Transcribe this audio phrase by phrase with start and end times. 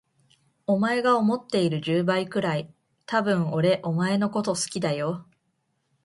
[0.65, 2.73] お前が思っている十倍くらい、
[3.05, 5.27] 多分俺お前のこと好きだよ。